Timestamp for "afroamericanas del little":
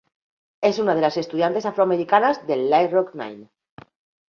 1.67-2.87